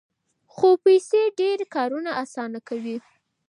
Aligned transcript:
خو 0.53 0.67
پیسې 0.85 1.21
ډېر 1.39 1.59
کارونه 1.75 2.11
اسانه 2.23 2.59
کوي. 2.67 2.97